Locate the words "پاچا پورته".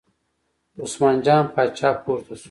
1.53-2.33